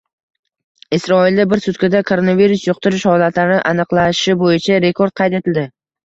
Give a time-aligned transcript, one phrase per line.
[0.97, 5.67] Isroilda bir sutkada koronavirus yuqtirish holatlari aniqlanishi bo‘yicha rekord qayd etildi